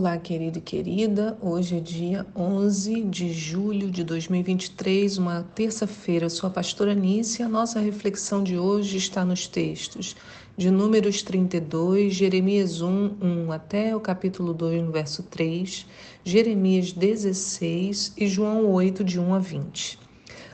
Olá, 0.00 0.16
querido 0.16 0.58
e 0.58 0.60
querida. 0.60 1.36
Hoje 1.42 1.78
é 1.78 1.80
dia 1.80 2.24
11 2.32 3.02
de 3.02 3.32
julho 3.32 3.90
de 3.90 4.04
2023, 4.04 5.18
uma 5.18 5.44
terça-feira. 5.56 6.30
Sou 6.30 6.46
a 6.46 6.52
pastora 6.52 6.94
Nícia. 6.94 7.46
A 7.46 7.48
nossa 7.48 7.80
reflexão 7.80 8.44
de 8.44 8.56
hoje 8.56 8.96
está 8.96 9.24
nos 9.24 9.48
textos 9.48 10.14
de 10.56 10.70
Números 10.70 11.20
32, 11.22 12.14
Jeremias 12.14 12.80
1, 12.80 13.16
1 13.20 13.50
até 13.50 13.96
o 13.96 13.98
capítulo 13.98 14.54
2, 14.54 14.84
no 14.84 14.92
verso 14.92 15.24
3, 15.24 15.84
Jeremias 16.22 16.92
16 16.92 18.12
e 18.16 18.28
João 18.28 18.66
8, 18.66 19.02
de 19.02 19.18
1 19.18 19.34
a 19.34 19.40
20. 19.40 19.98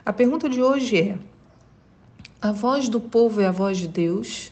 A 0.07 0.13
pergunta 0.15 0.49
de 0.49 0.63
hoje 0.63 0.97
é: 0.97 1.19
A 2.41 2.51
voz 2.51 2.89
do 2.89 2.99
povo 2.99 3.43
é 3.43 3.47
a 3.47 3.53
voz 3.53 3.77
de 3.77 3.89
Deus? 3.89 4.51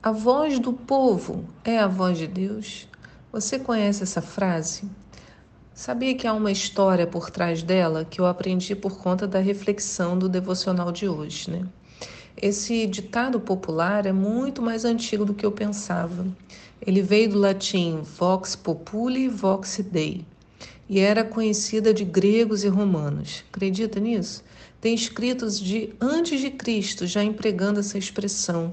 A 0.00 0.12
voz 0.12 0.60
do 0.60 0.72
povo 0.72 1.44
é 1.64 1.80
a 1.80 1.88
voz 1.88 2.16
de 2.16 2.28
Deus? 2.28 2.86
Você 3.30 3.58
conhece 3.58 4.02
essa 4.02 4.22
frase? 4.22 4.84
Sabia 5.74 6.14
que 6.14 6.26
há 6.26 6.32
uma 6.32 6.50
história 6.50 7.06
por 7.06 7.30
trás 7.30 7.62
dela 7.62 8.02
que 8.02 8.18
eu 8.18 8.26
aprendi 8.26 8.74
por 8.74 8.96
conta 8.96 9.28
da 9.28 9.38
reflexão 9.38 10.18
do 10.18 10.30
devocional 10.30 10.90
de 10.90 11.06
hoje, 11.06 11.50
né? 11.50 11.68
Esse 12.40 12.86
ditado 12.86 13.38
popular 13.38 14.06
é 14.06 14.12
muito 14.12 14.62
mais 14.62 14.86
antigo 14.86 15.26
do 15.26 15.34
que 15.34 15.44
eu 15.44 15.52
pensava. 15.52 16.26
Ele 16.80 17.02
veio 17.02 17.28
do 17.28 17.38
latim 17.38 18.00
vox 18.00 18.56
populi 18.56 19.28
vox 19.28 19.78
dei 19.92 20.24
e 20.88 20.98
era 20.98 21.22
conhecida 21.22 21.92
de 21.92 22.06
gregos 22.06 22.64
e 22.64 22.68
romanos. 22.68 23.44
Acredita 23.52 24.00
nisso? 24.00 24.42
Tem 24.80 24.94
escritos 24.94 25.60
de 25.60 25.92
antes 26.00 26.40
de 26.40 26.50
Cristo 26.50 27.06
já 27.06 27.22
empregando 27.22 27.80
essa 27.80 27.98
expressão 27.98 28.72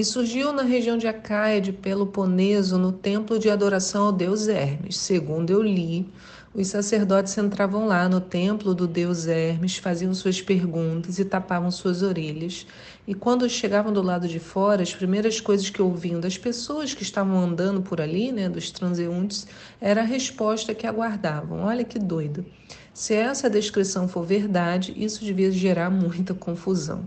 e 0.00 0.04
surgiu 0.04 0.50
na 0.50 0.62
região 0.62 0.96
de 0.96 1.06
Acaia 1.06 1.60
de 1.60 1.74
Peloponeso, 1.74 2.78
no 2.78 2.90
templo 2.90 3.38
de 3.38 3.50
adoração 3.50 4.06
ao 4.06 4.12
deus 4.12 4.48
Hermes. 4.48 4.96
Segundo 4.96 5.50
eu 5.50 5.60
li, 5.60 6.08
os 6.54 6.68
sacerdotes 6.68 7.36
entravam 7.36 7.86
lá 7.86 8.08
no 8.08 8.18
templo 8.18 8.74
do 8.74 8.86
deus 8.86 9.26
Hermes, 9.26 9.76
faziam 9.76 10.14
suas 10.14 10.40
perguntas 10.40 11.18
e 11.18 11.24
tapavam 11.26 11.70
suas 11.70 12.00
orelhas. 12.00 12.66
E 13.06 13.12
quando 13.12 13.46
chegavam 13.46 13.92
do 13.92 14.00
lado 14.00 14.26
de 14.26 14.40
fora, 14.40 14.82
as 14.82 14.94
primeiras 14.94 15.38
coisas 15.38 15.68
que 15.68 15.82
ouviam 15.82 16.18
das 16.18 16.38
pessoas 16.38 16.94
que 16.94 17.02
estavam 17.02 17.38
andando 17.38 17.82
por 17.82 18.00
ali, 18.00 18.32
né, 18.32 18.48
dos 18.48 18.70
transeuntes, 18.70 19.46
era 19.78 20.00
a 20.00 20.04
resposta 20.04 20.74
que 20.74 20.86
aguardavam. 20.86 21.64
Olha 21.64 21.84
que 21.84 21.98
doido. 21.98 22.46
Se 22.94 23.12
essa 23.12 23.50
descrição 23.50 24.08
for 24.08 24.24
verdade, 24.24 24.94
isso 24.96 25.22
devia 25.22 25.52
gerar 25.52 25.90
muita 25.90 26.32
confusão. 26.32 27.04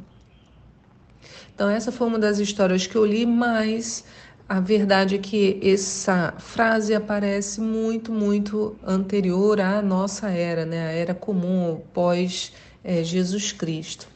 Então, 1.54 1.70
essa 1.70 1.92
foi 1.92 2.08
uma 2.08 2.20
das 2.20 2.40
histórias 2.40 2.88
que 2.88 2.96
eu 2.96 3.06
li, 3.06 3.26
mas 3.26 4.04
a 4.48 4.60
verdade 4.60 5.16
é 5.16 5.18
que 5.18 5.60
essa 5.64 6.34
frase 6.38 6.94
aparece 6.94 7.62
muito, 7.62 8.12
muito 8.12 8.76
anterior 8.86 9.60
à 9.62 9.82
nossa 9.82 10.30
era, 10.30 10.66
né? 10.66 10.88
a 10.88 10.92
era 10.92 11.14
comum, 11.14 11.82
pós 11.94 12.52
é, 12.84 13.04
Jesus 13.04 13.52
Cristo. 13.52 14.08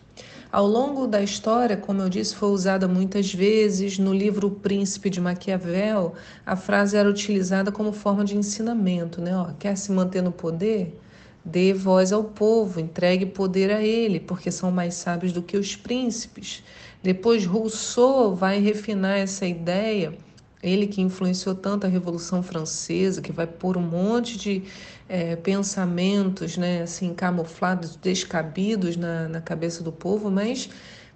Ao 0.52 0.66
longo 0.66 1.08
da 1.08 1.22
história, 1.22 1.76
como 1.76 2.02
eu 2.02 2.10
disse, 2.10 2.34
foi 2.34 2.50
usada 2.50 2.88
muitas 2.88 3.34
vezes. 3.34 4.00
No 4.00 4.14
livro 4.14 4.48
O 4.48 4.52
Príncipe 4.52 5.10
de 5.10 5.20
Maquiavel, 5.20 6.14
a 6.46 6.56
frase 6.56 6.96
era 6.96 7.10
utilizada 7.10 7.72
como 7.72 7.92
forma 7.92 8.24
de 8.24 8.38
ensinamento, 8.38 9.22
né? 9.22 9.36
Ó, 9.36 9.52
quer 9.60 9.76
se 9.78 9.92
manter 9.92 10.22
no 10.22 10.32
poder? 10.32 11.00
Dê 11.44 11.74
voz 11.74 12.12
ao 12.14 12.24
povo, 12.24 12.80
entregue 12.80 13.26
poder 13.26 13.72
a 13.72 13.82
ele, 13.82 14.20
porque 14.20 14.50
são 14.50 14.72
mais 14.72 14.96
sábios 14.96 15.34
do 15.34 15.42
que 15.42 15.58
os 15.58 15.76
príncipes. 15.76 16.64
Depois, 17.08 17.46
Rousseau 17.46 18.36
vai 18.36 18.60
refinar 18.60 19.18
essa 19.18 19.46
ideia, 19.46 20.14
ele 20.62 20.88
que 20.88 21.00
influenciou 21.00 21.56
tanto 21.56 21.88
a 21.88 21.90
Revolução 21.90 22.44
Francesa, 22.44 23.22
que 23.22 23.32
vai 23.32 23.48
pôr 23.48 23.78
um 23.78 23.82
monte 23.82 24.38
de 24.38 24.64
é, 25.08 25.38
pensamentos 25.38 26.58
né, 26.58 26.82
assim, 26.82 27.14
camuflados, 27.14 27.96
descabidos 27.96 28.98
na, 28.98 29.30
na 29.30 29.40
cabeça 29.40 29.82
do 29.82 29.90
povo, 29.90 30.30
mas 30.30 30.70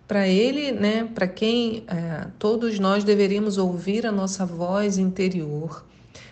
para 0.07 0.25
ele, 0.25 0.71
né, 0.71 1.09
para 1.13 1.27
quem 1.27 1.83
é, 1.89 2.27
todos 2.39 2.79
nós 2.79 3.03
deveríamos 3.03 3.57
ouvir 3.57 4.07
a 4.07 4.13
nossa 4.13 4.45
voz 4.45 4.97
interior 4.97 5.83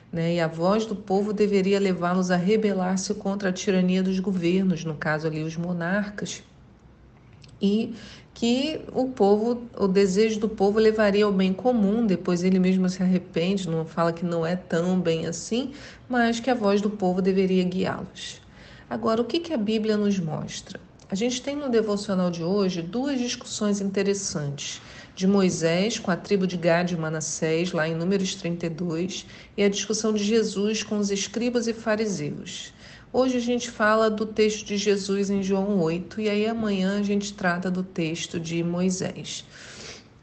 né? 0.10 0.36
E 0.36 0.40
a 0.40 0.48
voz 0.48 0.86
do 0.88 0.96
povo 0.96 1.34
deveria 1.34 1.80
levá-los 1.80 2.32
a 2.32 2.36
rebelar-se 2.36 3.14
contra 3.14 3.50
a 3.50 3.54
tirania 3.54 4.02
dos 4.02 4.20
governos, 4.20 4.84
no 4.84 4.96
caso 4.96 5.28
ali 5.28 5.44
os 5.44 5.56
monarcas, 5.56 6.42
e 7.62 7.94
que 8.40 8.80
o 8.94 9.10
povo, 9.10 9.64
o 9.78 9.86
desejo 9.86 10.40
do 10.40 10.48
povo 10.48 10.80
levaria 10.80 11.26
ao 11.26 11.32
bem 11.32 11.52
comum, 11.52 12.08
depois 12.08 12.42
ele 12.42 12.58
mesmo 12.58 12.88
se 12.88 13.04
arrepende, 13.04 13.68
não 13.68 13.84
fala 13.84 14.14
que 14.14 14.24
não 14.24 14.46
é 14.46 14.56
tão 14.56 14.98
bem 14.98 15.26
assim, 15.26 15.74
mas 16.08 16.40
que 16.40 16.50
a 16.50 16.56
voz 16.56 16.80
do 16.80 16.90
povo 16.90 17.22
deveria 17.22 17.66
guiá-los. 17.66 18.40
Agora, 18.90 19.22
o 19.22 19.26
que, 19.26 19.54
a 19.54 19.58
Bíblia 19.58 19.98
nos 19.98 20.18
mostra? 20.18 20.80
A 21.10 21.16
gente 21.16 21.42
tem 21.42 21.54
no 21.54 21.68
devocional 21.68 22.32
de 22.32 22.42
hoje 22.42 22.82
duas 22.82 23.20
discussões 23.20 23.82
interessantes 23.82 24.82
de 25.14 25.28
Moisés 25.28 26.00
com 26.00 26.10
a 26.10 26.16
tribo 26.16 26.48
de 26.48 26.56
Gad 26.56 26.94
e 26.94 26.96
Manassés, 26.96 27.74
lá 27.74 27.90
em 27.90 27.94
Números 27.94 28.36
32, 28.36 29.26
e 29.58 29.64
a 29.64 29.68
discussão 29.68 30.14
de 30.14 30.24
Jesus 30.24 30.82
com 30.82 30.98
os 30.98 31.12
escribas 31.12 31.68
e 31.68 31.74
fariseus. 31.74 32.72
Hoje 33.12 33.38
a 33.38 33.42
gente 33.42 33.72
fala 33.72 34.08
do 34.08 34.24
texto 34.24 34.64
de 34.64 34.78
Jesus 34.78 35.32
em 35.32 35.42
João 35.42 35.80
8 35.80 36.22
e 36.22 36.30
aí 36.30 36.46
amanhã 36.46 37.00
a 37.00 37.02
gente 37.02 37.34
trata 37.34 37.72
do 37.72 37.82
texto 37.82 38.40
de 38.40 38.64
Moisés. 38.64 39.44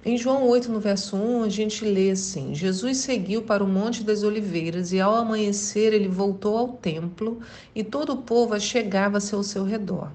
Em 0.04 0.16
João 0.16 0.46
8, 0.46 0.70
no 0.70 0.78
verso 0.78 1.16
1, 1.16 1.42
a 1.42 1.48
gente 1.48 1.84
lê 1.84 2.12
assim: 2.12 2.54
Jesus 2.54 2.98
seguiu 2.98 3.42
para 3.42 3.64
o 3.64 3.66
Monte 3.66 4.04
das 4.04 4.22
Oliveiras 4.22 4.92
e 4.92 5.00
ao 5.00 5.16
amanhecer 5.16 5.92
ele 5.92 6.06
voltou 6.06 6.56
ao 6.56 6.68
templo 6.68 7.40
e 7.74 7.82
todo 7.82 8.12
o 8.12 8.22
povo 8.22 8.58
chegava-se 8.60 9.34
ao 9.34 9.42
seu 9.42 9.64
redor. 9.64 10.12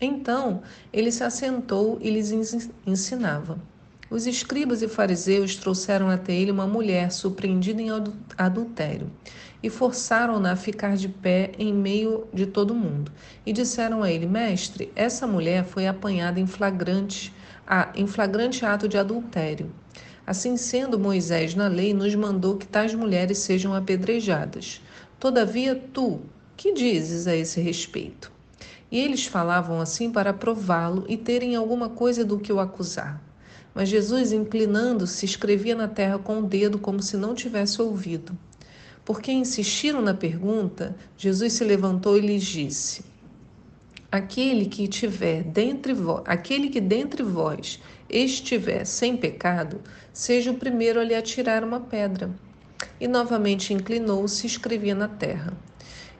Então 0.00 0.62
ele 0.92 1.10
se 1.10 1.24
assentou 1.24 1.98
e 2.00 2.08
lhes 2.08 2.30
ensinava. 2.86 3.58
Os 4.08 4.28
escribas 4.28 4.80
e 4.80 4.86
fariseus 4.86 5.56
trouxeram 5.56 6.08
até 6.08 6.32
ele 6.34 6.52
uma 6.52 6.68
mulher 6.68 7.10
surpreendida 7.10 7.82
em 7.82 7.88
adultério 8.38 9.10
e 9.62 9.70
forçaram-na 9.70 10.52
a 10.52 10.56
ficar 10.56 10.96
de 10.96 11.08
pé 11.08 11.52
em 11.58 11.72
meio 11.72 12.26
de 12.32 12.46
todo 12.46 12.74
mundo. 12.74 13.12
E 13.46 13.52
disseram 13.52 14.02
a 14.02 14.10
ele: 14.10 14.26
Mestre, 14.26 14.90
essa 14.96 15.26
mulher 15.26 15.64
foi 15.64 15.86
apanhada 15.86 16.40
em 16.40 16.46
flagrante, 16.46 17.32
em 17.94 18.06
flagrante 18.06 18.64
ato 18.66 18.88
de 18.88 18.98
adultério. 18.98 19.70
Assim 20.26 20.56
sendo, 20.56 20.98
Moisés, 20.98 21.54
na 21.54 21.68
lei, 21.68 21.92
nos 21.92 22.14
mandou 22.14 22.56
que 22.56 22.66
tais 22.66 22.94
mulheres 22.94 23.38
sejam 23.38 23.74
apedrejadas. 23.74 24.80
Todavia, 25.18 25.74
tu, 25.92 26.20
que 26.56 26.72
dizes 26.72 27.26
a 27.26 27.34
esse 27.34 27.60
respeito? 27.60 28.30
E 28.90 28.98
eles 28.98 29.26
falavam 29.26 29.80
assim 29.80 30.10
para 30.10 30.32
prová-lo 30.32 31.04
e 31.08 31.16
terem 31.16 31.56
alguma 31.56 31.88
coisa 31.88 32.24
do 32.24 32.38
que 32.38 32.52
o 32.52 32.60
acusar. 32.60 33.20
Mas 33.74 33.88
Jesus, 33.88 34.32
inclinando-se, 34.32 35.24
escrevia 35.24 35.74
na 35.74 35.88
terra 35.88 36.18
com 36.18 36.40
o 36.40 36.42
dedo 36.42 36.78
como 36.78 37.02
se 37.02 37.16
não 37.16 37.34
tivesse 37.34 37.80
ouvido. 37.80 38.36
Porque 39.04 39.32
insistiram 39.32 40.00
na 40.00 40.14
pergunta, 40.14 40.94
Jesus 41.16 41.54
se 41.54 41.64
levantou 41.64 42.16
e 42.16 42.20
lhes 42.20 42.44
disse: 42.44 43.04
Aquele 44.10 44.66
que 44.66 44.86
tiver 44.86 45.42
dentre 45.42 45.92
vós, 45.92 46.22
aquele 46.26 46.68
que 46.68 46.80
dentre 46.80 47.22
vós 47.22 47.80
estiver 48.08 48.84
sem 48.84 49.16
pecado, 49.16 49.80
seja 50.12 50.50
o 50.50 50.56
primeiro 50.56 51.00
a 51.00 51.04
lhe 51.04 51.14
atirar 51.14 51.64
uma 51.64 51.80
pedra. 51.80 52.30
E 53.00 53.08
novamente 53.08 53.72
inclinou-se 53.72 54.46
e 54.46 54.50
escrevia 54.50 54.94
na 54.94 55.08
terra. 55.08 55.56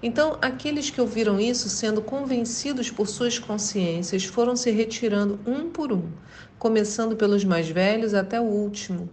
Então, 0.02 0.36
aqueles 0.42 0.90
que 0.90 1.00
ouviram 1.00 1.38
isso, 1.38 1.68
sendo 1.68 2.02
convencidos 2.02 2.90
por 2.90 3.06
suas 3.06 3.38
consciências, 3.38 4.24
foram 4.24 4.56
se 4.56 4.70
retirando 4.72 5.38
um 5.46 5.70
por 5.70 5.92
um, 5.92 6.10
começando 6.58 7.14
pelos 7.14 7.44
mais 7.44 7.68
velhos 7.68 8.12
até 8.12 8.40
o 8.40 8.44
último. 8.44 9.08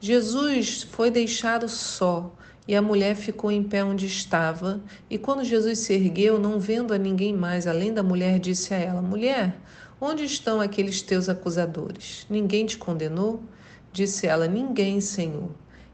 Jesus 0.00 0.84
foi 0.84 1.10
deixado 1.10 1.68
só 1.68 2.32
e 2.68 2.76
a 2.76 2.82
mulher 2.82 3.16
ficou 3.16 3.50
em 3.50 3.62
pé 3.62 3.82
onde 3.82 4.04
estava. 4.04 4.78
E 5.08 5.16
quando 5.16 5.42
Jesus 5.42 5.78
se 5.78 5.94
ergueu, 5.94 6.38
não 6.38 6.60
vendo 6.60 6.92
a 6.92 6.98
ninguém 6.98 7.34
mais 7.34 7.66
além 7.66 7.94
da 7.94 8.02
mulher, 8.02 8.38
disse 8.38 8.74
a 8.74 8.76
ela: 8.76 9.00
Mulher, 9.00 9.56
onde 9.98 10.24
estão 10.24 10.60
aqueles 10.60 11.00
teus 11.00 11.30
acusadores? 11.30 12.26
Ninguém 12.28 12.66
te 12.66 12.76
condenou? 12.76 13.42
Disse 13.90 14.26
ela: 14.26 14.46
Ninguém, 14.46 15.00
Senhor. 15.00 15.50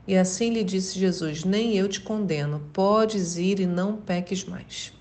E 0.06 0.16
assim 0.16 0.50
lhe 0.50 0.64
disse 0.64 0.98
Jesus: 0.98 1.44
Nem 1.44 1.76
eu 1.76 1.88
te 1.88 2.00
condeno, 2.00 2.60
podes 2.72 3.36
ir 3.36 3.60
e 3.60 3.66
não 3.66 3.96
peques 3.96 4.44
mais. 4.44 4.92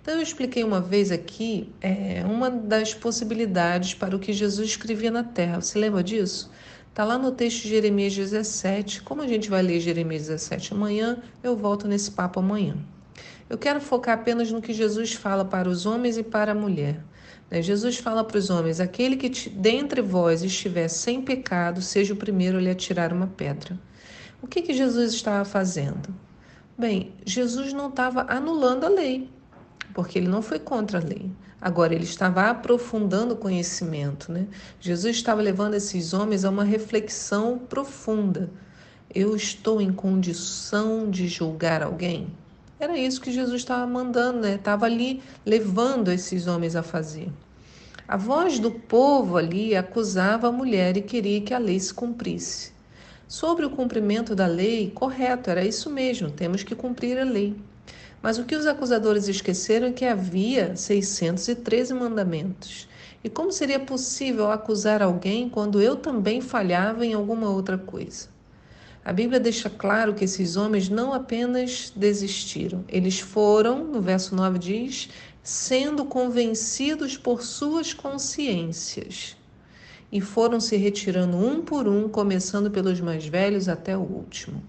Então, 0.00 0.14
eu 0.14 0.22
expliquei 0.22 0.64
uma 0.64 0.80
vez 0.80 1.10
aqui 1.10 1.72
é, 1.80 2.22
uma 2.26 2.50
das 2.50 2.92
possibilidades 2.92 3.94
para 3.94 4.14
o 4.14 4.18
que 4.18 4.32
Jesus 4.34 4.68
escrevia 4.68 5.10
na 5.10 5.24
terra. 5.24 5.60
Você 5.60 5.78
lembra 5.78 6.02
disso? 6.02 6.50
Está 6.94 7.04
lá 7.04 7.18
no 7.18 7.32
texto 7.32 7.62
de 7.62 7.70
Jeremias 7.70 8.14
17. 8.14 9.02
Como 9.02 9.20
a 9.20 9.26
gente 9.26 9.50
vai 9.50 9.60
ler 9.60 9.80
Jeremias 9.80 10.28
17 10.28 10.74
amanhã, 10.74 11.20
eu 11.42 11.56
volto 11.56 11.88
nesse 11.88 12.12
papo 12.12 12.38
amanhã. 12.38 12.76
Eu 13.50 13.58
quero 13.58 13.80
focar 13.80 14.14
apenas 14.14 14.52
no 14.52 14.62
que 14.62 14.72
Jesus 14.72 15.12
fala 15.12 15.44
para 15.44 15.68
os 15.68 15.86
homens 15.86 16.16
e 16.16 16.22
para 16.22 16.52
a 16.52 16.54
mulher. 16.54 17.00
Né? 17.50 17.60
Jesus 17.60 17.96
fala 17.96 18.22
para 18.22 18.38
os 18.38 18.48
homens: 18.48 18.78
aquele 18.78 19.16
que 19.16 19.50
dentre 19.50 20.00
vós 20.00 20.44
estiver 20.44 20.86
sem 20.86 21.20
pecado, 21.20 21.82
seja 21.82 22.14
o 22.14 22.16
primeiro 22.16 22.58
a 22.58 22.60
lhe 22.60 22.70
atirar 22.70 23.12
uma 23.12 23.26
pedra. 23.26 23.76
O 24.40 24.46
que, 24.46 24.62
que 24.62 24.72
Jesus 24.72 25.14
estava 25.14 25.44
fazendo? 25.44 26.14
Bem, 26.78 27.12
Jesus 27.26 27.72
não 27.72 27.88
estava 27.88 28.24
anulando 28.28 28.84
a 28.84 28.88
lei, 28.88 29.28
porque 29.94 30.18
ele 30.18 30.28
não 30.28 30.42
foi 30.42 30.58
contra 30.58 30.98
a 30.98 31.02
lei. 31.02 31.30
Agora, 31.60 31.94
ele 31.94 32.04
estava 32.04 32.50
aprofundando 32.50 33.32
o 33.32 33.38
conhecimento, 33.38 34.30
né? 34.30 34.46
Jesus 34.78 35.16
estava 35.16 35.40
levando 35.40 35.72
esses 35.72 36.12
homens 36.12 36.44
a 36.44 36.50
uma 36.50 36.64
reflexão 36.64 37.56
profunda. 37.56 38.50
Eu 39.14 39.34
estou 39.34 39.80
em 39.80 39.92
condição 39.92 41.08
de 41.08 41.26
julgar 41.28 41.82
alguém? 41.82 42.26
Era 42.78 42.98
isso 42.98 43.20
que 43.20 43.32
Jesus 43.32 43.62
estava 43.62 43.86
mandando, 43.86 44.40
né? 44.40 44.56
Estava 44.56 44.84
ali 44.84 45.22
levando 45.46 46.10
esses 46.10 46.46
homens 46.46 46.76
a 46.76 46.82
fazer. 46.82 47.32
A 48.06 48.18
voz 48.18 48.58
do 48.58 48.70
povo 48.70 49.38
ali 49.38 49.74
acusava 49.74 50.48
a 50.48 50.52
mulher 50.52 50.96
e 50.98 51.00
queria 51.00 51.40
que 51.40 51.54
a 51.54 51.58
lei 51.58 51.80
se 51.80 51.94
cumprisse. 51.94 52.72
Sobre 53.26 53.64
o 53.64 53.70
cumprimento 53.70 54.34
da 54.34 54.46
lei, 54.46 54.90
correto, 54.90 55.48
era 55.48 55.64
isso 55.64 55.88
mesmo, 55.88 56.30
temos 56.30 56.62
que 56.62 56.74
cumprir 56.74 57.18
a 57.18 57.24
lei. 57.24 57.56
Mas 58.24 58.38
o 58.38 58.44
que 58.44 58.56
os 58.56 58.66
acusadores 58.66 59.28
esqueceram 59.28 59.88
é 59.88 59.92
que 59.92 60.06
havia 60.06 60.74
613 60.74 61.92
mandamentos. 61.92 62.88
E 63.22 63.28
como 63.28 63.52
seria 63.52 63.78
possível 63.78 64.50
acusar 64.50 65.02
alguém 65.02 65.46
quando 65.46 65.78
eu 65.78 65.94
também 65.94 66.40
falhava 66.40 67.04
em 67.04 67.12
alguma 67.12 67.50
outra 67.50 67.76
coisa? 67.76 68.28
A 69.04 69.12
Bíblia 69.12 69.38
deixa 69.38 69.68
claro 69.68 70.14
que 70.14 70.24
esses 70.24 70.56
homens 70.56 70.88
não 70.88 71.12
apenas 71.12 71.92
desistiram, 71.94 72.82
eles 72.88 73.20
foram, 73.20 73.84
no 73.84 74.00
verso 74.00 74.34
9 74.34 74.58
diz, 74.58 75.10
sendo 75.42 76.06
convencidos 76.06 77.18
por 77.18 77.42
suas 77.42 77.92
consciências. 77.92 79.36
E 80.10 80.22
foram 80.22 80.60
se 80.60 80.78
retirando 80.78 81.36
um 81.36 81.60
por 81.60 81.86
um, 81.86 82.08
começando 82.08 82.70
pelos 82.70 83.02
mais 83.02 83.26
velhos 83.26 83.68
até 83.68 83.94
o 83.94 84.00
último. 84.00 84.62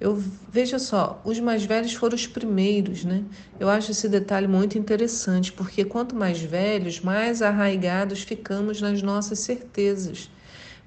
Eu 0.00 0.14
veja 0.14 0.78
só, 0.78 1.20
os 1.24 1.40
mais 1.40 1.64
velhos 1.64 1.92
foram 1.92 2.14
os 2.14 2.26
primeiros, 2.26 3.04
né? 3.04 3.24
Eu 3.58 3.68
acho 3.68 3.90
esse 3.90 4.08
detalhe 4.08 4.46
muito 4.46 4.78
interessante, 4.78 5.52
porque 5.52 5.84
quanto 5.84 6.14
mais 6.14 6.40
velhos, 6.40 7.00
mais 7.00 7.42
arraigados 7.42 8.22
ficamos 8.22 8.80
nas 8.80 9.02
nossas 9.02 9.40
certezas. 9.40 10.30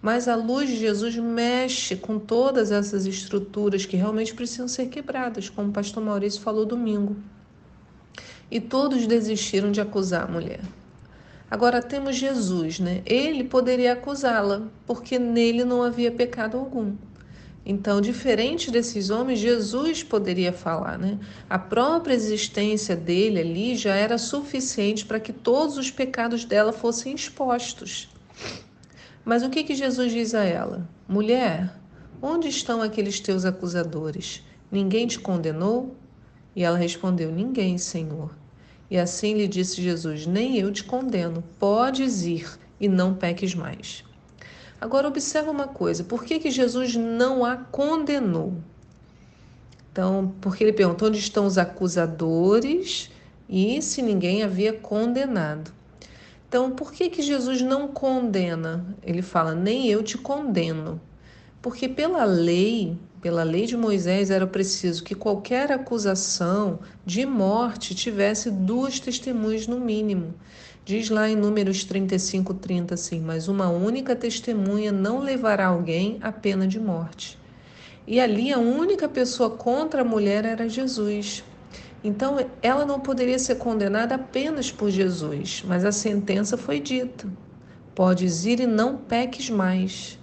Mas 0.01 0.29
a 0.29 0.35
luz 0.35 0.69
de 0.69 0.77
Jesus 0.77 1.17
mexe 1.17 1.97
com 1.97 2.17
todas 2.17 2.71
essas 2.71 3.05
estruturas 3.05 3.85
que 3.85 3.97
realmente 3.97 4.33
precisam 4.33 4.67
ser 4.69 4.87
quebradas, 4.87 5.49
como 5.49 5.69
o 5.69 5.73
pastor 5.73 6.01
Maurício 6.01 6.41
falou 6.41 6.65
domingo. 6.65 7.17
E 8.49 8.61
todos 8.61 9.05
desistiram 9.05 9.71
de 9.71 9.81
acusar 9.81 10.23
a 10.23 10.31
mulher. 10.31 10.61
Agora 11.49 11.81
temos 11.81 12.15
Jesus, 12.15 12.79
né? 12.79 13.01
Ele 13.05 13.43
poderia 13.43 13.91
acusá-la, 13.91 14.69
porque 14.87 15.19
nele 15.19 15.65
não 15.65 15.83
havia 15.83 16.09
pecado 16.09 16.57
algum. 16.57 16.95
Então, 17.65 18.01
diferente 18.01 18.71
desses 18.71 19.11
homens, 19.11 19.39
Jesus 19.39 20.01
poderia 20.01 20.51
falar, 20.51 20.97
né? 20.97 21.19
A 21.47 21.59
própria 21.59 22.15
existência 22.15 22.95
dele 22.95 23.39
ali 23.39 23.75
já 23.75 23.93
era 23.93 24.17
suficiente 24.17 25.05
para 25.05 25.19
que 25.19 25.31
todos 25.31 25.77
os 25.77 25.91
pecados 25.91 26.43
dela 26.43 26.73
fossem 26.73 27.13
expostos. 27.13 28.09
Mas 29.23 29.43
o 29.43 29.49
que, 29.49 29.63
que 29.63 29.75
Jesus 29.75 30.11
diz 30.11 30.33
a 30.33 30.43
ela? 30.43 30.89
Mulher, 31.07 31.71
onde 32.19 32.47
estão 32.47 32.81
aqueles 32.81 33.19
teus 33.19 33.45
acusadores? 33.45 34.43
Ninguém 34.71 35.05
te 35.05 35.19
condenou? 35.19 35.95
E 36.55 36.63
ela 36.63 36.77
respondeu: 36.77 37.31
Ninguém, 37.31 37.77
Senhor. 37.77 38.35
E 38.89 38.97
assim 38.97 39.35
lhe 39.35 39.47
disse 39.47 39.81
Jesus: 39.81 40.25
Nem 40.25 40.57
eu 40.57 40.71
te 40.71 40.83
condeno, 40.83 41.43
podes 41.59 42.23
ir 42.23 42.59
e 42.79 42.89
não 42.89 43.13
peques 43.13 43.53
mais. 43.53 44.03
Agora 44.81 45.07
observa 45.07 45.51
uma 45.51 45.67
coisa: 45.67 46.03
por 46.03 46.23
que, 46.23 46.39
que 46.39 46.49
Jesus 46.49 46.95
não 46.95 47.45
a 47.45 47.55
condenou? 47.55 48.55
Então, 49.91 50.33
porque 50.41 50.63
ele 50.63 50.73
perguntou 50.73 51.09
onde 51.09 51.19
estão 51.19 51.45
os 51.45 51.59
acusadores 51.59 53.11
e 53.47 53.79
se 53.81 54.01
ninguém 54.01 54.41
havia 54.41 54.73
condenado. 54.73 55.71
Então, 56.47 56.71
por 56.71 56.91
que, 56.91 57.09
que 57.09 57.21
Jesus 57.21 57.61
não 57.61 57.87
condena? 57.87 58.85
Ele 59.03 59.21
fala, 59.21 59.53
nem 59.53 59.87
eu 59.87 60.01
te 60.01 60.17
condeno. 60.17 60.99
Porque 61.61 61.87
pela 61.87 62.23
lei, 62.23 62.97
pela 63.21 63.43
lei 63.43 63.65
de 63.65 63.77
Moisés, 63.77 64.31
era 64.31 64.47
preciso 64.47 65.03
que 65.03 65.13
qualquer 65.13 65.71
acusação 65.71 66.79
de 67.05 67.25
morte 67.25 67.93
tivesse 67.93 68.49
duas 68.49 68.99
testemunhas 68.99 69.67
no 69.67 69.79
mínimo. 69.79 70.33
Diz 70.83 71.11
lá 71.11 71.29
em 71.29 71.35
Números 71.35 71.83
35, 71.83 72.55
30 72.55 72.95
assim: 72.95 73.19
Mas 73.19 73.47
uma 73.47 73.69
única 73.69 74.15
testemunha 74.15 74.91
não 74.91 75.19
levará 75.19 75.67
alguém 75.67 76.17
à 76.21 76.31
pena 76.31 76.67
de 76.67 76.79
morte. 76.79 77.37
E 78.07 78.19
ali 78.19 78.51
a 78.51 78.57
única 78.57 79.07
pessoa 79.07 79.51
contra 79.51 80.01
a 80.01 80.05
mulher 80.05 80.43
era 80.43 80.67
Jesus. 80.67 81.43
Então, 82.03 82.37
ela 82.63 82.83
não 82.83 82.99
poderia 82.99 83.37
ser 83.37 83.55
condenada 83.55 84.15
apenas 84.15 84.71
por 84.71 84.89
Jesus, 84.89 85.63
mas 85.67 85.85
a 85.85 85.91
sentença 85.91 86.57
foi 86.57 86.79
dita: 86.79 87.27
podes 87.93 88.43
ir 88.45 88.59
e 88.59 88.65
não 88.65 88.97
peques 88.97 89.51
mais. 89.51 90.17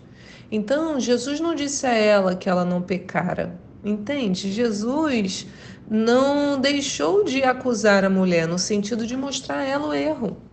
Então, 0.50 0.98
Jesus 0.98 1.38
não 1.38 1.54
disse 1.54 1.86
a 1.86 1.94
ela 1.94 2.34
que 2.34 2.48
ela 2.48 2.64
não 2.64 2.82
pecara. 2.82 3.56
Entende? 3.84 4.50
Jesus 4.50 5.46
não 5.88 6.60
deixou 6.60 7.22
de 7.22 7.44
acusar 7.44 8.04
a 8.04 8.10
mulher 8.10 8.48
no 8.48 8.58
sentido 8.58 9.06
de 9.06 9.16
mostrar 9.16 9.58
a 9.58 9.64
ela 9.64 9.86
o 9.86 9.94
erro. 9.94 10.47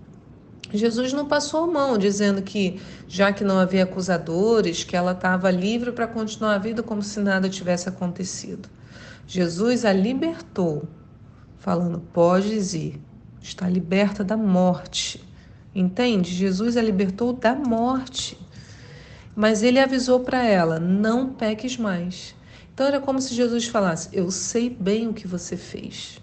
Jesus 0.78 1.14
não 1.14 1.28
passou 1.28 1.64
a 1.64 1.68
mão 1.68 1.98
dizendo 1.98 2.42
que, 2.42 2.80
já 3.08 3.32
que 3.32 3.44
não 3.44 3.60
havia 3.60 3.84
acusadores, 3.84 4.84
que 4.84 4.96
ela 4.96 5.12
estava 5.12 5.52
livre 5.52 5.92
para 5.92 6.08
continuar 6.08 6.56
a 6.56 6.58
vida 6.60 6.82
como 6.82 7.02
se 7.02 7.20
nada 7.20 7.50
tivesse 7.50 7.90
acontecido. 7.90 8.70
Jesus 9.28 9.86
a 9.86 9.94
libertou 9.94 10.88
falando: 11.58 12.00
podes 12.14 12.74
ir, 12.74 13.02
está 13.42 13.68
liberta 13.68 14.24
da 14.24 14.38
morte. 14.38 15.24
Entende? 15.74 16.32
Jesus 16.34 16.78
a 16.78 16.82
libertou 16.82 17.34
da 17.34 17.54
morte. 17.54 18.38
Mas 19.36 19.64
ele 19.64 19.80
avisou 19.80 20.22
para 20.22 20.46
ela: 20.46 20.80
não 20.80 21.34
peques 21.34 21.78
mais. 21.78 22.36
Então 22.74 22.86
era 22.88 23.00
como 23.00 23.22
se 23.22 23.34
Jesus 23.34 23.68
falasse: 23.68 24.10
Eu 24.14 24.30
sei 24.32 24.70
bem 24.70 25.08
o 25.08 25.14
que 25.14 25.28
você 25.28 25.58
fez. 25.58 26.22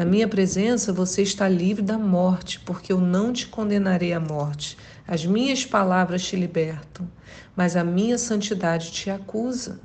Na 0.00 0.06
minha 0.06 0.26
presença 0.26 0.94
você 0.94 1.20
está 1.20 1.46
livre 1.46 1.82
da 1.82 1.98
morte, 1.98 2.58
porque 2.60 2.90
eu 2.90 2.98
não 2.98 3.34
te 3.34 3.46
condenarei 3.46 4.14
à 4.14 4.18
morte. 4.18 4.78
As 5.06 5.26
minhas 5.26 5.66
palavras 5.66 6.22
te 6.22 6.36
libertam, 6.36 7.06
mas 7.54 7.76
a 7.76 7.84
minha 7.84 8.16
santidade 8.16 8.92
te 8.92 9.10
acusa. 9.10 9.78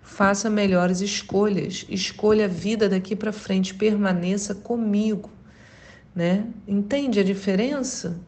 Faça 0.00 0.48
melhores 0.48 1.02
escolhas, 1.02 1.84
escolha 1.90 2.46
a 2.46 2.48
vida 2.48 2.88
daqui 2.88 3.14
para 3.14 3.30
frente, 3.30 3.74
permaneça 3.74 4.54
comigo, 4.54 5.30
né? 6.14 6.46
Entende 6.66 7.20
a 7.20 7.22
diferença? 7.22 8.18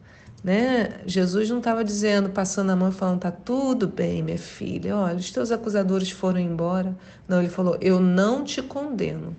Né? 0.43 0.99
Jesus 1.07 1.49
não 1.49 1.57
estava 1.57 1.83
dizendo, 1.83 2.29
passando 2.29 2.69
a 2.69 2.75
mão 2.75 2.89
e 2.89 2.93
falando, 2.93 3.21
tá 3.21 3.31
tudo 3.31 3.87
bem, 3.87 4.21
minha 4.21 4.37
filha, 4.37 4.95
olha, 4.95 5.15
os 5.15 5.31
teus 5.31 5.51
acusadores 5.51 6.11
foram 6.11 6.39
embora. 6.39 6.95
Não, 7.27 7.39
ele 7.39 7.49
falou, 7.49 7.79
eu 7.81 7.99
não 7.99 8.43
te 8.43 8.61
condeno, 8.61 9.35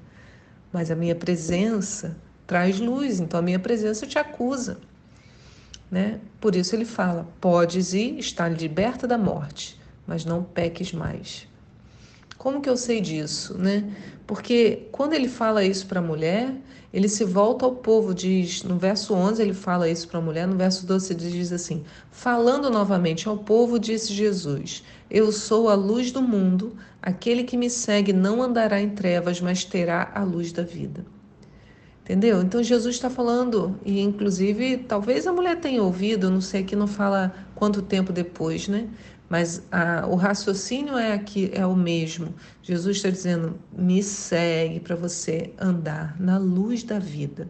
mas 0.73 0.91
a 0.91 0.97
minha 0.97 1.15
presença 1.15 2.17
traz 2.47 2.79
luz, 2.79 3.21
então 3.21 3.39
a 3.39 3.43
minha 3.43 3.59
presença 3.59 4.07
te 4.07 4.19
acusa. 4.19 4.79
Né? 5.91 6.21
Por 6.41 6.57
isso 6.57 6.75
ele 6.75 6.87
fala, 6.87 7.29
podes 7.41 7.93
ir, 7.93 8.19
estar 8.19 8.49
liberta 8.49 9.07
da 9.07 9.19
morte, 9.19 9.79
mas 10.07 10.25
não 10.25 10.43
peques 10.43 10.93
mais. 10.93 11.47
Como 12.43 12.61
que 12.61 12.69
eu 12.69 12.77
sei 12.77 13.01
disso, 13.01 13.57
né? 13.57 13.85
Porque 14.27 14.89
quando 14.91 15.13
ele 15.13 15.29
fala 15.29 15.65
isso 15.65 15.87
para 15.87 16.01
a 16.01 16.03
mulher, 16.03 16.53
ele 16.93 17.09
se 17.09 17.23
volta 17.25 17.65
ao 17.65 17.77
povo, 17.77 18.13
diz, 18.13 18.65
no 18.65 18.77
verso 18.77 19.15
11 19.15 19.41
ele 19.41 19.55
fala 19.55 19.89
isso 19.89 20.09
para 20.09 20.19
a 20.19 20.21
mulher, 20.21 20.49
no 20.49 20.57
verso 20.57 20.85
12 20.85 21.13
ele 21.13 21.31
diz 21.31 21.53
assim: 21.53 21.85
Falando 22.11 22.69
novamente 22.69 23.29
ao 23.29 23.39
povo, 23.39 23.79
disse 23.79 24.13
Jesus: 24.13 24.83
Eu 25.09 25.31
sou 25.31 25.69
a 25.69 25.75
luz 25.75 26.11
do 26.11 26.21
mundo, 26.21 26.77
aquele 27.01 27.45
que 27.45 27.57
me 27.57 27.71
segue 27.71 28.13
não 28.13 28.43
andará 28.43 28.81
em 28.81 28.91
trevas, 28.91 29.41
mas 29.41 29.65
terá 29.65 30.11
a 30.13 30.25
luz 30.25 30.51
da 30.51 30.65
vida. 30.65 31.07
Entendeu? 32.03 32.43
Então 32.43 32.61
Jesus 32.61 32.97
está 32.97 33.09
falando, 33.09 33.79
e 33.87 34.01
inclusive 34.01 34.79
talvez 34.79 35.29
a 35.29 35.33
mulher 35.33 35.61
tenha 35.61 35.81
ouvido, 35.81 36.29
não 36.29 36.41
sei 36.41 36.63
aqui 36.63 36.75
não 36.75 36.89
fala 36.89 37.33
quanto 37.55 37.81
tempo 37.81 38.13
depois, 38.13 38.67
né? 38.67 38.89
Mas 39.33 39.63
a, 39.73 40.07
o 40.07 40.15
raciocínio 40.15 40.99
é 40.99 41.15
aqui 41.15 41.51
é 41.55 41.65
o 41.65 41.75
mesmo. 41.75 42.35
Jesus 42.63 42.99
está 42.99 43.09
dizendo: 43.09 43.59
me 43.75 44.03
segue 44.03 44.79
para 44.79 44.95
você 44.95 45.55
andar 45.59 46.21
na 46.21 46.37
luz 46.37 46.83
da 46.83 46.99
vida. 46.99 47.49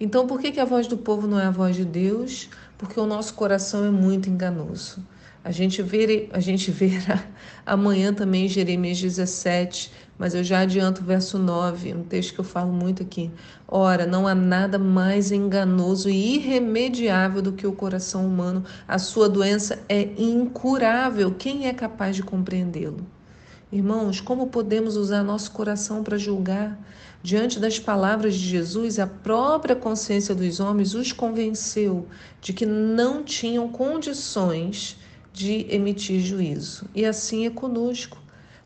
Então, 0.00 0.26
por 0.26 0.40
que, 0.40 0.50
que 0.50 0.58
a 0.58 0.64
voz 0.64 0.88
do 0.88 0.98
povo 0.98 1.28
não 1.28 1.38
é 1.38 1.44
a 1.44 1.50
voz 1.52 1.76
de 1.76 1.84
Deus? 1.84 2.50
Porque 2.76 2.98
o 2.98 3.06
nosso 3.06 3.34
coração 3.34 3.84
é 3.84 3.90
muito 3.92 4.28
enganoso. 4.28 5.06
A 5.44 5.50
gente 5.50 5.82
vê, 5.82 6.28
a 6.32 6.38
gente 6.38 6.70
verá 6.70 7.24
amanhã 7.66 8.14
também 8.14 8.48
Jeremias 8.48 9.00
17, 9.00 9.90
mas 10.16 10.34
eu 10.34 10.44
já 10.44 10.60
adianto 10.60 11.02
o 11.02 11.04
verso 11.04 11.36
9, 11.36 11.94
um 11.94 12.04
texto 12.04 12.34
que 12.34 12.38
eu 12.38 12.44
falo 12.44 12.72
muito 12.72 13.02
aqui. 13.02 13.28
Ora, 13.66 14.06
não 14.06 14.28
há 14.28 14.36
nada 14.36 14.78
mais 14.78 15.32
enganoso 15.32 16.08
e 16.08 16.36
irremediável 16.36 17.42
do 17.42 17.52
que 17.52 17.66
o 17.66 17.72
coração 17.72 18.24
humano. 18.24 18.64
A 18.86 19.00
sua 19.00 19.28
doença 19.28 19.82
é 19.88 20.02
incurável. 20.16 21.34
Quem 21.36 21.66
é 21.66 21.72
capaz 21.72 22.14
de 22.14 22.22
compreendê-lo? 22.22 23.04
Irmãos, 23.72 24.20
como 24.20 24.46
podemos 24.46 24.96
usar 24.96 25.24
nosso 25.24 25.50
coração 25.50 26.04
para 26.04 26.18
julgar? 26.18 26.78
Diante 27.20 27.58
das 27.58 27.80
palavras 27.80 28.34
de 28.34 28.48
Jesus, 28.48 29.00
a 29.00 29.08
própria 29.08 29.74
consciência 29.74 30.36
dos 30.36 30.60
homens 30.60 30.94
os 30.94 31.10
convenceu 31.10 32.06
de 32.40 32.52
que 32.52 32.66
não 32.66 33.24
tinham 33.24 33.68
condições 33.68 35.01
de 35.32 35.66
emitir 35.70 36.20
juízo. 36.20 36.86
E 36.94 37.04
assim 37.04 37.46
é 37.46 37.50
conosco. 37.50 38.18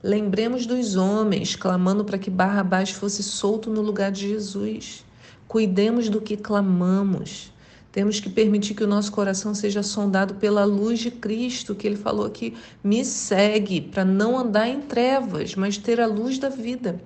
Lembremos 0.02 0.66
dos 0.66 0.96
homens 0.96 1.56
clamando 1.56 2.04
para 2.04 2.18
que 2.18 2.30
Barrabás 2.30 2.90
fosse 2.90 3.22
solto 3.22 3.70
no 3.70 3.82
lugar 3.82 4.12
de 4.12 4.28
Jesus. 4.28 5.04
Cuidemos 5.48 6.08
do 6.08 6.20
que 6.20 6.36
clamamos. 6.36 7.52
Temos 7.96 8.20
que 8.20 8.28
permitir 8.28 8.74
que 8.74 8.84
o 8.84 8.86
nosso 8.86 9.10
coração 9.10 9.54
seja 9.54 9.82
sondado 9.82 10.34
pela 10.34 10.66
luz 10.66 10.98
de 10.98 11.10
Cristo, 11.10 11.74
que 11.74 11.86
ele 11.86 11.96
falou 11.96 12.26
aqui, 12.26 12.52
me 12.84 13.02
segue, 13.02 13.80
para 13.80 14.04
não 14.04 14.38
andar 14.38 14.68
em 14.68 14.82
trevas, 14.82 15.54
mas 15.54 15.78
ter 15.78 15.98
a 15.98 16.06
luz 16.06 16.38
da 16.38 16.50
vida. 16.50 17.00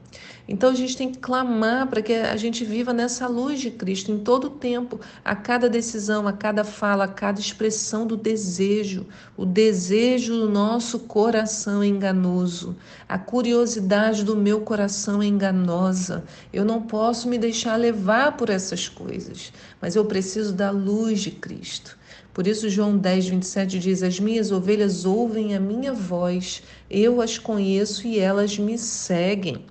Então 0.51 0.71
a 0.71 0.75
gente 0.75 0.97
tem 0.97 1.13
que 1.13 1.19
clamar 1.21 1.87
para 1.87 2.03
que 2.03 2.13
a 2.13 2.37
gente 2.37 2.65
viva 2.65 2.93
nessa 2.93 3.29
luz 3.29 3.61
de 3.61 3.71
Cristo 3.71 4.11
em 4.11 4.19
todo 4.19 4.49
o 4.49 4.51
tempo, 4.51 4.99
a 5.25 5.37
cada 5.37 5.69
decisão, 5.69 6.27
a 6.27 6.33
cada 6.33 6.65
fala, 6.65 7.05
a 7.05 7.09
cada 7.09 7.39
expressão 7.39 8.05
do 8.05 8.17
desejo. 8.17 9.07
O 9.37 9.47
desejo 9.47 10.41
do 10.41 10.51
nosso 10.51 10.99
coração 10.99 11.85
é 11.85 11.87
enganoso, 11.87 12.75
a 13.09 13.17
curiosidade 13.17 14.25
do 14.25 14.37
meu 14.37 14.63
coração 14.63 15.23
é 15.23 15.27
enganosa. 15.27 16.25
Eu 16.53 16.65
não 16.65 16.83
posso 16.83 17.29
me 17.29 17.39
deixar 17.39 17.77
levar 17.77 18.37
por 18.37 18.51
essas 18.51 18.89
coisas, 18.89 19.53
mas 19.81 19.95
eu 19.95 20.05
preciso 20.05 20.53
da 20.53 20.73
luz 20.85 21.21
de 21.21 21.31
Cristo. 21.31 21.99
Por 22.33 22.47
isso, 22.47 22.69
João 22.69 22.97
10, 22.97 23.29
27 23.29 23.79
diz: 23.79 24.03
As 24.03 24.19
minhas 24.19 24.51
ovelhas 24.51 25.05
ouvem 25.05 25.55
a 25.55 25.61
minha 25.61 25.93
voz, 25.93 26.63
eu 26.89 27.21
as 27.21 27.39
conheço 27.39 28.07
e 28.07 28.19
elas 28.19 28.59
me 28.59 28.79
seguem. 28.79 29.65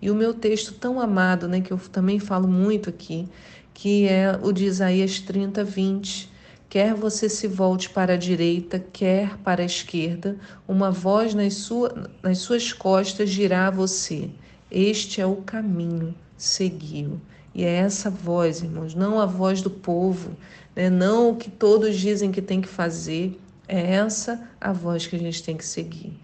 E 0.00 0.10
o 0.10 0.14
meu 0.14 0.32
texto 0.32 0.74
tão 0.74 1.00
amado, 1.00 1.48
né, 1.48 1.60
que 1.60 1.72
eu 1.72 1.78
também 1.78 2.18
falo 2.18 2.46
muito 2.46 2.88
aqui, 2.88 3.28
que 3.74 4.06
é 4.06 4.38
o 4.42 4.52
de 4.52 4.64
Isaías 4.64 5.18
30, 5.20 5.64
20. 5.64 6.30
Quer 6.68 6.94
você 6.94 7.28
se 7.28 7.48
volte 7.48 7.88
para 7.88 8.12
a 8.12 8.16
direita, 8.16 8.78
quer 8.78 9.36
para 9.38 9.62
a 9.62 9.66
esquerda, 9.66 10.36
uma 10.68 10.90
voz 10.90 11.34
nas, 11.34 11.54
sua, 11.54 12.10
nas 12.22 12.38
suas 12.38 12.72
costas 12.72 13.30
dirá 13.30 13.68
a 13.68 13.70
você: 13.70 14.30
Este 14.70 15.20
é 15.20 15.26
o 15.26 15.36
caminho, 15.36 16.14
seguiu. 16.36 17.20
E 17.58 17.64
é 17.64 17.74
essa 17.74 18.08
voz, 18.08 18.62
irmãos, 18.62 18.94
não 18.94 19.18
a 19.18 19.26
voz 19.26 19.60
do 19.60 19.68
povo, 19.68 20.30
né? 20.76 20.88
não 20.88 21.30
o 21.30 21.36
que 21.36 21.50
todos 21.50 21.96
dizem 21.96 22.30
que 22.30 22.40
tem 22.40 22.60
que 22.60 22.68
fazer, 22.68 23.36
é 23.66 23.94
essa 23.94 24.48
a 24.60 24.72
voz 24.72 25.08
que 25.08 25.16
a 25.16 25.18
gente 25.18 25.42
tem 25.42 25.56
que 25.56 25.66
seguir. 25.66 26.16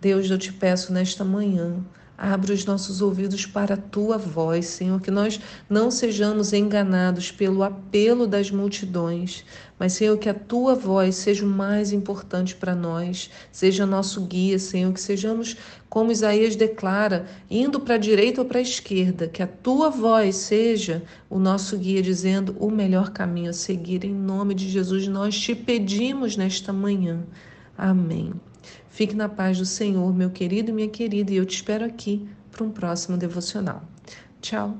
Deus, 0.00 0.30
eu 0.30 0.38
te 0.38 0.52
peço 0.52 0.92
nesta 0.92 1.24
manhã, 1.24 1.78
Abre 2.18 2.52
os 2.52 2.64
nossos 2.64 3.02
ouvidos 3.02 3.44
para 3.44 3.74
a 3.74 3.76
tua 3.76 4.16
voz, 4.16 4.66
Senhor, 4.66 5.00
que 5.00 5.10
nós 5.10 5.38
não 5.68 5.90
sejamos 5.90 6.54
enganados 6.54 7.30
pelo 7.30 7.62
apelo 7.62 8.26
das 8.26 8.50
multidões, 8.50 9.44
mas, 9.78 9.92
Senhor, 9.92 10.16
que 10.16 10.28
a 10.28 10.34
tua 10.34 10.74
voz 10.74 11.16
seja 11.16 11.44
o 11.44 11.48
mais 11.48 11.92
importante 11.92 12.54
para 12.54 12.74
nós, 12.74 13.28
seja 13.52 13.84
nosso 13.84 14.22
guia, 14.22 14.58
Senhor, 14.58 14.90
que 14.94 15.00
sejamos, 15.00 15.56
como 15.90 16.10
Isaías 16.10 16.56
declara, 16.56 17.26
indo 17.50 17.78
para 17.80 17.96
a 17.96 17.98
direita 17.98 18.40
ou 18.40 18.46
para 18.46 18.60
a 18.60 18.62
esquerda, 18.62 19.28
que 19.28 19.42
a 19.42 19.46
tua 19.46 19.90
voz 19.90 20.36
seja 20.36 21.02
o 21.28 21.38
nosso 21.38 21.76
guia, 21.76 22.00
dizendo 22.00 22.56
o 22.58 22.70
melhor 22.70 23.10
caminho 23.10 23.50
a 23.50 23.52
seguir. 23.52 24.04
Em 24.04 24.14
nome 24.14 24.54
de 24.54 24.70
Jesus, 24.70 25.06
nós 25.06 25.38
te 25.38 25.54
pedimos 25.54 26.34
nesta 26.34 26.72
manhã. 26.72 27.22
Amém. 27.76 28.32
Fique 28.88 29.14
na 29.14 29.28
paz 29.28 29.58
do 29.58 29.66
Senhor, 29.66 30.14
meu 30.14 30.30
querido 30.30 30.70
e 30.70 30.74
minha 30.74 30.88
querida, 30.88 31.32
e 31.32 31.36
eu 31.36 31.44
te 31.44 31.56
espero 31.56 31.84
aqui 31.84 32.26
para 32.50 32.64
um 32.64 32.70
próximo 32.70 33.16
devocional. 33.16 33.82
Tchau. 34.40 34.76